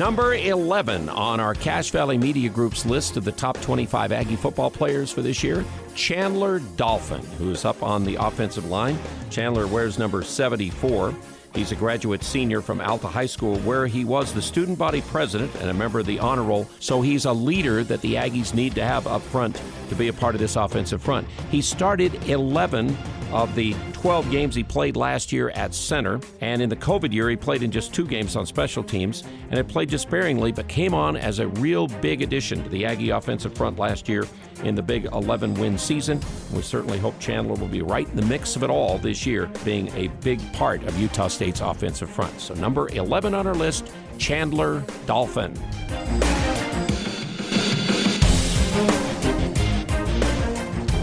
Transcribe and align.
Number 0.00 0.32
11 0.32 1.10
on 1.10 1.40
our 1.40 1.52
Cache 1.52 1.90
Valley 1.90 2.16
Media 2.16 2.48
Group's 2.48 2.86
list 2.86 3.18
of 3.18 3.24
the 3.24 3.32
top 3.32 3.60
25 3.60 4.12
Aggie 4.12 4.34
football 4.34 4.70
players 4.70 5.12
for 5.12 5.20
this 5.20 5.44
year, 5.44 5.62
Chandler 5.94 6.60
Dolphin, 6.76 7.20
who's 7.36 7.66
up 7.66 7.82
on 7.82 8.04
the 8.04 8.14
offensive 8.14 8.64
line. 8.64 8.98
Chandler 9.28 9.66
wears 9.66 9.98
number 9.98 10.22
74. 10.22 11.14
He's 11.54 11.70
a 11.70 11.74
graduate 11.74 12.22
senior 12.24 12.62
from 12.62 12.80
Alta 12.80 13.08
High 13.08 13.26
School, 13.26 13.58
where 13.58 13.86
he 13.86 14.06
was 14.06 14.32
the 14.32 14.40
student 14.40 14.78
body 14.78 15.02
president 15.02 15.54
and 15.56 15.68
a 15.68 15.74
member 15.74 15.98
of 15.98 16.06
the 16.06 16.18
honor 16.18 16.44
roll. 16.44 16.66
So 16.78 17.02
he's 17.02 17.26
a 17.26 17.32
leader 17.34 17.84
that 17.84 18.00
the 18.00 18.14
Aggies 18.14 18.54
need 18.54 18.74
to 18.76 18.82
have 18.82 19.06
up 19.06 19.20
front 19.20 19.60
to 19.90 19.94
be 19.94 20.08
a 20.08 20.14
part 20.14 20.34
of 20.34 20.40
this 20.40 20.56
offensive 20.56 21.02
front. 21.02 21.28
He 21.50 21.60
started 21.60 22.14
11 22.26 22.96
of 23.32 23.54
the 23.54 23.74
12 23.92 24.30
games 24.30 24.54
he 24.54 24.62
played 24.62 24.96
last 24.96 25.32
year 25.32 25.50
at 25.50 25.74
center. 25.74 26.20
And 26.40 26.60
in 26.62 26.68
the 26.68 26.76
COVID 26.76 27.12
year, 27.12 27.28
he 27.30 27.36
played 27.36 27.62
in 27.62 27.70
just 27.70 27.94
two 27.94 28.06
games 28.06 28.36
on 28.36 28.46
special 28.46 28.82
teams 28.82 29.22
and 29.22 29.54
had 29.54 29.68
played 29.68 29.88
just 29.88 30.02
sparingly, 30.02 30.52
but 30.52 30.68
came 30.68 30.94
on 30.94 31.16
as 31.16 31.38
a 31.38 31.48
real 31.48 31.86
big 31.86 32.22
addition 32.22 32.62
to 32.62 32.68
the 32.68 32.86
Aggie 32.86 33.10
offensive 33.10 33.54
front 33.54 33.78
last 33.78 34.08
year 34.08 34.26
in 34.64 34.74
the 34.74 34.82
big 34.82 35.06
11 35.06 35.54
win 35.54 35.78
season. 35.78 36.20
We 36.52 36.62
certainly 36.62 36.98
hope 36.98 37.18
Chandler 37.18 37.54
will 37.54 37.68
be 37.68 37.82
right 37.82 38.08
in 38.08 38.16
the 38.16 38.26
mix 38.26 38.56
of 38.56 38.62
it 38.62 38.70
all 38.70 38.98
this 38.98 39.26
year, 39.26 39.50
being 39.64 39.88
a 39.96 40.08
big 40.22 40.40
part 40.52 40.82
of 40.84 40.98
Utah 40.98 41.28
State's 41.28 41.60
offensive 41.60 42.10
front. 42.10 42.40
So, 42.40 42.54
number 42.54 42.88
11 42.88 43.34
on 43.34 43.46
our 43.46 43.54
list, 43.54 43.90
Chandler 44.18 44.84
Dolphin. 45.06 45.56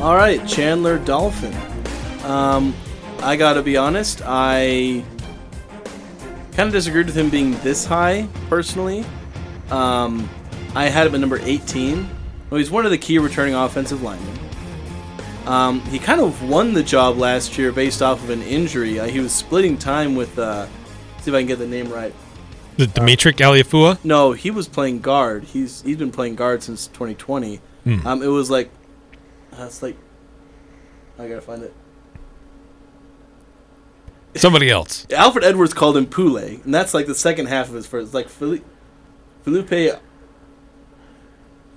All 0.02 0.16
right, 0.16 0.48
Chandler 0.48 1.00
Dolphin. 1.00 1.67
Um, 2.27 2.76
I 3.20 3.38
gotta 3.38 3.62
be 3.62 3.77
honest, 3.77 4.22
I 4.26 5.04
kind 6.52 6.67
of 6.67 6.73
disagreed 6.73 7.06
with 7.06 7.16
him 7.16 7.30
being 7.30 7.52
this 7.61 7.86
high, 7.86 8.28
personally. 8.50 9.06
Um, 9.69 10.30
I 10.75 10.89
had 10.89 11.08
him 11.08 11.16
at 11.16 11.22
number 11.22 11.39
18. 11.42 12.09
Well, 12.50 12.58
he's 12.58 12.69
one 12.69 12.84
of 12.84 12.92
the 12.92 12.97
key 12.97 13.17
returning 13.17 13.56
offensive 13.56 14.03
linemen. 14.03 14.39
Um, 15.45 15.80
he 15.84 16.00
kind 16.00 16.19
of 16.19 16.50
won 16.50 16.73
the 16.73 16.84
job 16.84 17.17
last 17.17 17.58
year 17.58 17.72
based 17.72 18.02
off 18.02 18.22
of 18.22 18.30
an 18.30 18.41
injury. 18.41 19.00
Uh, 19.00 19.08
he 19.08 19.22
was 19.22 19.34
splitting 19.34 19.78
time 19.78 20.14
with, 20.14 20.38
uh, 20.38 20.67
see 21.22 21.31
if 21.31 21.36
I 21.36 21.39
can 21.39 21.47
get 21.47 21.59
the 21.59 21.66
name 21.67 21.89
right. 21.89 22.14
The 22.75 22.88
Dimitri 22.88 23.31
Aliafua? 23.34 24.03
No, 24.03 24.34
he 24.34 24.52
was 24.52 24.67
playing 24.67 25.00
guard. 25.00 25.45
He's 25.45 25.81
he's 25.81 25.97
been 25.97 26.12
playing 26.12 26.36
guard 26.36 26.62
since 26.62 26.88
2020. 26.88 27.62
Hmm. 27.86 28.06
Um, 28.06 28.22
it 28.22 28.28
was 28.28 28.52
like, 28.52 28.69
that's 29.52 29.81
like, 29.81 29.95
I 31.17 31.30
gotta 31.30 31.41
find 31.41 31.64
it. 31.64 31.73
Somebody 34.40 34.70
else. 34.70 35.06
Alfred 35.12 35.44
Edwards 35.44 35.74
called 35.74 35.98
him 35.98 36.06
Pule, 36.06 36.38
and 36.38 36.74
that's 36.74 36.94
like 36.94 37.06
the 37.08 37.16
second 37.16 37.48
half 37.48 37.68
of 37.70 37.74
his 37.76 37.86
first. 37.88 38.14
Like 38.14 38.30
Fili- 38.30 38.64
Felipe 39.44 40.00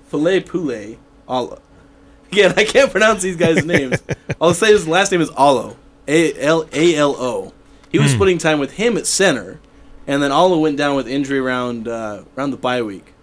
Filet 0.07 0.39
Pule. 0.41 0.97
Alo. 1.27 1.61
Again, 2.31 2.53
I 2.57 2.63
can't 2.65 2.91
pronounce 2.91 3.21
these 3.21 3.35
guys' 3.37 3.65
names. 3.65 4.01
I'll 4.41 4.53
say 4.53 4.67
his 4.71 4.87
last 4.87 5.11
name 5.11 5.21
is 5.21 5.29
Alo. 5.37 5.77
A 6.07 6.33
L 6.41 6.67
A 6.73 6.95
L 6.95 7.15
O. 7.17 7.53
He 7.91 7.99
was 7.99 8.11
Hmm. 8.11 8.15
splitting 8.17 8.37
time 8.37 8.59
with 8.59 8.73
him 8.73 8.97
at 8.97 9.05
center, 9.05 9.59
and 10.07 10.21
then 10.23 10.31
Alo 10.31 10.57
went 10.57 10.77
down 10.77 10.95
with 10.95 11.07
injury 11.07 11.39
around 11.39 11.87
uh, 11.87 12.23
around 12.37 12.51
the 12.51 12.57
bye 12.57 12.81
week, 12.81 13.13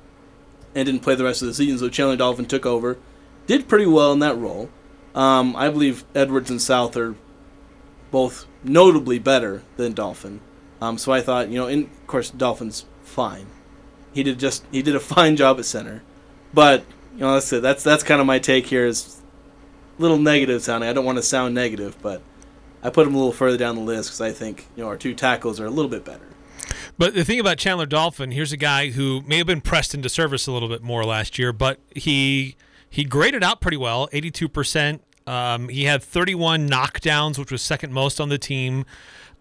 and 0.75 0.87
didn't 0.87 1.01
play 1.03 1.15
the 1.15 1.25
rest 1.25 1.43
of 1.43 1.49
the 1.49 1.55
season. 1.55 1.79
So 1.79 1.89
Chandler 1.89 2.17
Dolphin 2.17 2.47
took 2.47 2.65
over, 2.67 2.99
did 3.47 3.69
pretty 3.69 3.87
well 3.87 4.13
in 4.13 4.19
that 4.21 4.37
role. 4.39 4.71
Um, 5.15 5.57
I 5.57 5.69
believe 5.71 6.05
Edwards 6.15 6.51
and 6.51 6.61
South 6.63 6.97
are 6.97 7.15
both 8.11 8.47
notably 8.63 9.19
better 9.19 9.63
than 9.77 9.93
Dolphin. 9.93 10.41
Um, 10.81 10.99
so 10.99 11.13
I 11.13 11.21
thought, 11.21 11.49
you 11.49 11.59
know, 11.59 11.67
and 11.67 11.85
of 11.85 12.07
course 12.07 12.31
Dolphin's 12.31 12.85
fine. 13.03 13.47
He 14.13 14.23
did 14.23 14.39
just 14.39 14.65
he 14.71 14.83
did 14.83 14.95
a 14.95 15.01
fine 15.15 15.37
job 15.37 15.59
at 15.59 15.65
center, 15.65 16.03
but 16.53 16.85
you 17.15 17.21
know 17.21 17.35
that's 17.35 17.53
it. 17.53 17.63
That's 17.63 17.83
that's 17.83 18.03
kind 18.03 18.21
of 18.21 18.27
my 18.27 18.39
take 18.39 18.67
here 18.67 18.87
is 18.87 19.21
a 19.99 20.03
little 20.03 20.19
negative 20.19 20.63
sounding. 20.63 20.89
I 20.89 20.93
don't 20.93 21.05
want 21.05 21.19
to 21.19 21.23
sound 21.23 21.55
negative, 21.55 21.97
but 22.03 22.23
I 22.83 22.91
put 22.91 23.07
him 23.07 23.15
a 23.15 23.19
little 23.19 23.33
further 23.33 23.57
down 23.57 23.77
the 23.77 23.83
list 23.83 24.11
because 24.11 24.21
I 24.21 24.33
think 24.33 24.67
you 24.77 24.83
know 24.83 24.89
our 24.89 24.97
two 24.97 25.15
tackles 25.15 25.61
are 25.61 25.67
a 25.67 25.71
little 25.71 25.91
bit 25.91 26.05
better. 26.05 26.27
But 26.97 27.15
the 27.15 27.25
thing 27.25 27.39
about 27.39 27.59
Chandler 27.59 27.87
Dolphin, 27.87 28.33
here's 28.33 28.53
a 28.53 28.57
guy 28.57 28.91
who 28.91 29.23
may 29.23 29.39
have 29.39 29.47
been 29.47 29.61
pressed 29.61 29.95
into 29.95 30.09
service 30.09 30.49
a 30.49 30.53
little 30.53 30.69
bit 30.69 30.83
more 30.83 31.05
last 31.05 31.39
year, 31.39 31.53
but 31.53 31.79
he 31.95 32.57
he 32.91 33.05
graded 33.05 33.45
out 33.45 33.61
pretty 33.61 33.77
well, 33.77 34.09
82%. 34.09 35.01
Um, 35.29 35.69
he 35.69 35.85
had 35.85 36.03
31 36.03 36.69
knockdowns, 36.71 37.39
which 37.39 37.53
was 37.53 37.61
second 37.61 37.93
most 37.93 38.19
on 38.19 38.31
the 38.31 38.39
team. 38.39 38.87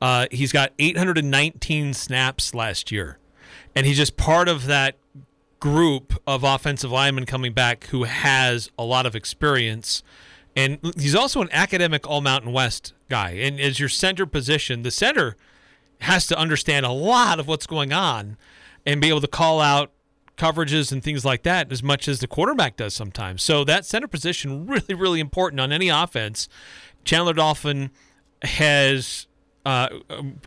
Uh, 0.01 0.27
he's 0.31 0.51
got 0.51 0.73
819 0.77 1.93
snaps 1.93 2.53
last 2.53 2.91
year, 2.91 3.17
and 3.73 3.85
he's 3.85 3.95
just 3.95 4.17
part 4.17 4.49
of 4.49 4.65
that 4.65 4.97
group 5.61 6.21
of 6.27 6.43
offensive 6.43 6.91
linemen 6.91 7.25
coming 7.25 7.53
back 7.53 7.85
who 7.85 8.03
has 8.03 8.69
a 8.77 8.83
lot 8.83 9.05
of 9.05 9.15
experience. 9.15 10.03
And 10.57 10.79
he's 10.99 11.15
also 11.15 11.41
an 11.41 11.49
academic 11.51 12.05
All 12.05 12.19
Mountain 12.19 12.51
West 12.51 12.93
guy. 13.09 13.31
And 13.31 13.59
as 13.59 13.79
your 13.79 13.89
center 13.89 14.25
position, 14.25 14.83
the 14.83 14.91
center 14.91 15.37
has 16.01 16.27
to 16.27 16.37
understand 16.37 16.85
a 16.85 16.91
lot 16.91 17.39
of 17.39 17.47
what's 17.47 17.65
going 17.65 17.93
on 17.93 18.37
and 18.85 18.99
be 18.99 19.07
able 19.07 19.21
to 19.21 19.27
call 19.27 19.61
out 19.61 19.91
coverages 20.37 20.91
and 20.91 21.03
things 21.03 21.25
like 21.25 21.43
that 21.43 21.71
as 21.71 21.83
much 21.83 22.07
as 22.07 22.19
the 22.19 22.27
quarterback 22.27 22.77
does 22.77 22.93
sometimes. 22.93 23.43
So 23.43 23.63
that 23.63 23.85
center 23.85 24.07
position 24.07 24.65
really, 24.67 24.93
really 24.93 25.19
important 25.19 25.59
on 25.59 25.71
any 25.71 25.89
offense. 25.89 26.47
Chandler 27.03 27.33
Dolphin 27.33 27.91
has. 28.43 29.27
Uh, 29.65 29.89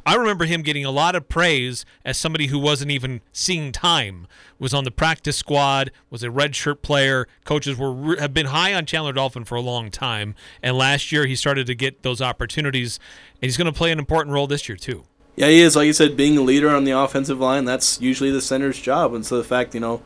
I 0.06 0.15
remember 0.15 0.47
him 0.47 0.62
getting 0.62 0.87
a 0.87 0.91
lot 0.91 1.15
of 1.15 1.28
praise 1.28 1.84
as 2.06 2.17
somebody 2.17 2.47
who 2.47 2.59
wasn't 2.59 2.91
even 2.91 3.21
seeing 3.33 3.71
time. 3.71 4.27
Was 4.59 4.73
on 4.73 4.84
the 4.84 4.91
practice 4.91 5.37
squad. 5.37 5.91
Was 6.09 6.22
a 6.22 6.28
redshirt 6.28 6.81
player. 6.81 7.27
Coaches 7.45 7.77
were 7.77 8.19
have 8.19 8.33
been 8.33 8.47
high 8.47 8.72
on 8.72 8.87
Chandler 8.87 9.12
Dolphin 9.12 9.45
for 9.45 9.57
a 9.57 9.61
long 9.61 9.91
time, 9.91 10.34
and 10.62 10.77
last 10.77 11.12
year 11.12 11.27
he 11.27 11.37
started 11.37 11.67
to 11.67 11.75
get 11.75 12.03
those 12.03 12.22
opportunities, 12.22 12.99
and 13.34 13.43
he's 13.43 13.59
going 13.59 13.71
to 13.71 13.77
play 13.77 13.93
an 13.93 13.99
important 13.99 14.33
role 14.33 14.47
this 14.47 14.69
year 14.71 14.77
too. 14.77 15.05
Yeah, 15.41 15.49
he 15.49 15.62
is. 15.62 15.75
Like 15.75 15.87
you 15.87 15.95
said, 15.95 16.19
being 16.19 16.37
a 16.37 16.43
leader 16.43 16.69
on 16.69 16.84
the 16.84 16.91
offensive 16.91 17.41
line, 17.41 17.65
that's 17.65 17.99
usually 17.99 18.31
the 18.31 18.43
center's 18.43 18.78
job. 18.78 19.15
And 19.15 19.25
so 19.25 19.39
the 19.39 19.43
fact, 19.43 19.73
you 19.73 19.81
know, 19.81 20.03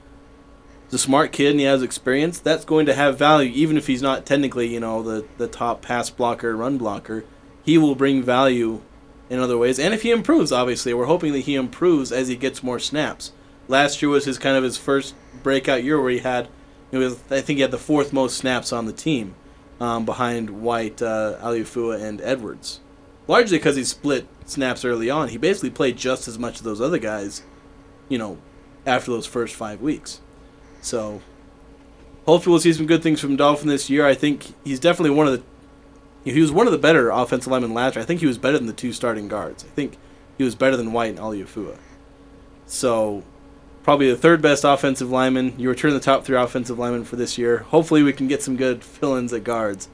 he's 0.84 0.94
a 0.94 0.98
smart 0.98 1.32
kid 1.32 1.50
and 1.50 1.58
he 1.58 1.66
has 1.66 1.82
experience, 1.82 2.38
that's 2.38 2.64
going 2.64 2.86
to 2.86 2.94
have 2.94 3.18
value, 3.18 3.50
even 3.52 3.76
if 3.76 3.88
he's 3.88 4.00
not 4.00 4.26
technically, 4.26 4.72
you 4.72 4.78
know, 4.78 5.02
the, 5.02 5.26
the 5.36 5.48
top 5.48 5.82
pass 5.82 6.08
blocker, 6.08 6.56
run 6.56 6.78
blocker. 6.78 7.24
He 7.64 7.76
will 7.78 7.96
bring 7.96 8.22
value 8.22 8.82
in 9.28 9.40
other 9.40 9.58
ways. 9.58 9.80
And 9.80 9.92
if 9.92 10.02
he 10.02 10.12
improves, 10.12 10.52
obviously, 10.52 10.94
we're 10.94 11.06
hoping 11.06 11.32
that 11.32 11.40
he 11.40 11.56
improves 11.56 12.12
as 12.12 12.28
he 12.28 12.36
gets 12.36 12.62
more 12.62 12.78
snaps. 12.78 13.32
Last 13.66 14.00
year 14.00 14.10
was 14.10 14.26
his 14.26 14.38
kind 14.38 14.56
of 14.56 14.62
his 14.62 14.76
first 14.76 15.16
breakout 15.42 15.82
year 15.82 16.00
where 16.00 16.12
he 16.12 16.20
had, 16.20 16.46
it 16.92 16.98
was, 16.98 17.14
I 17.28 17.40
think 17.40 17.56
he 17.56 17.62
had 17.62 17.72
the 17.72 17.76
fourth 17.76 18.12
most 18.12 18.36
snaps 18.36 18.72
on 18.72 18.86
the 18.86 18.92
team 18.92 19.34
um, 19.80 20.04
behind 20.04 20.62
White, 20.62 21.02
uh, 21.02 21.38
Aliafua, 21.42 22.00
and 22.00 22.20
Edwards 22.20 22.78
largely 23.26 23.58
because 23.58 23.76
he 23.76 23.84
split 23.84 24.26
snaps 24.46 24.84
early 24.84 25.10
on. 25.10 25.28
He 25.28 25.38
basically 25.38 25.70
played 25.70 25.96
just 25.96 26.28
as 26.28 26.38
much 26.38 26.56
as 26.56 26.62
those 26.62 26.80
other 26.80 26.98
guys, 26.98 27.42
you 28.08 28.18
know, 28.18 28.38
after 28.86 29.10
those 29.10 29.26
first 29.26 29.54
five 29.54 29.80
weeks. 29.80 30.20
So, 30.80 31.22
hopefully, 32.26 32.52
we'll 32.52 32.60
see 32.60 32.72
some 32.72 32.86
good 32.86 33.02
things 33.02 33.20
from 33.20 33.36
Dolphin 33.36 33.68
this 33.68 33.88
year. 33.88 34.06
I 34.06 34.14
think 34.14 34.54
he's 34.64 34.80
definitely 34.80 35.16
one 35.16 35.26
of 35.26 35.32
the. 35.32 36.30
He 36.30 36.40
was 36.40 36.52
one 36.52 36.66
of 36.66 36.72
the 36.72 36.78
better 36.78 37.10
offensive 37.10 37.52
linemen 37.52 37.74
last 37.74 37.96
year. 37.96 38.02
I 38.02 38.06
think 38.06 38.20
he 38.20 38.26
was 38.26 38.38
better 38.38 38.56
than 38.56 38.66
the 38.66 38.72
two 38.72 38.92
starting 38.92 39.28
guards. 39.28 39.62
I 39.64 39.68
think 39.68 39.98
he 40.38 40.44
was 40.44 40.54
better 40.54 40.76
than 40.76 40.92
White 40.92 41.10
and 41.10 41.18
Aliafua. 41.18 41.76
So, 42.66 43.24
probably 43.82 44.10
the 44.10 44.16
third 44.16 44.40
best 44.40 44.64
offensive 44.64 45.10
lineman. 45.10 45.54
You 45.58 45.68
return 45.68 45.92
the 45.92 46.00
top 46.00 46.24
three 46.24 46.36
offensive 46.36 46.78
linemen 46.78 47.04
for 47.04 47.16
this 47.16 47.36
year. 47.36 47.58
Hopefully, 47.58 48.02
we 48.02 48.14
can 48.14 48.26
get 48.26 48.42
some 48.42 48.56
good 48.56 48.82
fill-ins 48.82 49.34
at 49.34 49.44
guards. 49.44 49.88